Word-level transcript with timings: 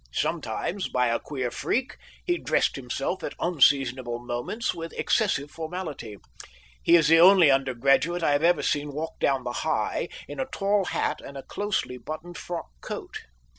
Sometimes, 0.15 0.89
by 0.89 1.09
a 1.09 1.19
queer 1.19 1.51
freak, 1.51 1.95
he 2.25 2.39
dressed 2.39 2.75
himself 2.75 3.23
at 3.23 3.35
unseasonable 3.39 4.17
moments 4.17 4.73
with 4.73 4.93
excessive 4.93 5.51
formality. 5.51 6.17
He 6.81 6.95
is 6.95 7.07
the 7.07 7.19
only 7.19 7.51
undergraduate 7.51 8.23
I 8.23 8.31
have 8.31 8.41
ever 8.41 8.63
seen 8.63 8.93
walk 8.93 9.19
down 9.19 9.43
the 9.43 9.51
High 9.61 10.09
in 10.27 10.39
a 10.39 10.47
tall 10.51 10.85
hat 10.85 11.21
and 11.21 11.37
a 11.37 11.43
closely 11.43 11.99
buttoned 11.99 12.39
frock 12.39 12.71
coat. 12.81 13.15